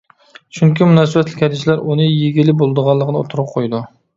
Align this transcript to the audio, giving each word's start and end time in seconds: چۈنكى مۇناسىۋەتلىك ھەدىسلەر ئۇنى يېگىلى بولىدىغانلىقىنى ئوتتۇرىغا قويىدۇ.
چۈنكى 0.59 0.87
مۇناسىۋەتلىك 0.91 1.45
ھەدىسلەر 1.45 1.83
ئۇنى 1.91 2.07
يېگىلى 2.09 2.59
بولىدىغانلىقىنى 2.63 3.21
ئوتتۇرىغا 3.25 3.57
قويىدۇ. 3.57 3.85